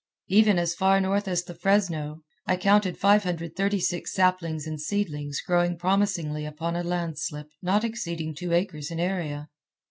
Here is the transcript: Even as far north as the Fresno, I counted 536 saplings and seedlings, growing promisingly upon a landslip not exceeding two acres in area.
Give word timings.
Even 0.29 0.57
as 0.57 0.73
far 0.73 0.99
north 0.99 1.27
as 1.27 1.43
the 1.43 1.53
Fresno, 1.53 2.23
I 2.47 2.57
counted 2.57 2.97
536 2.97 4.11
saplings 4.11 4.65
and 4.65 4.81
seedlings, 4.81 5.41
growing 5.45 5.77
promisingly 5.77 6.43
upon 6.43 6.75
a 6.75 6.81
landslip 6.81 7.49
not 7.61 7.83
exceeding 7.83 8.33
two 8.33 8.51
acres 8.51 8.89
in 8.89 8.99
area. 8.99 9.47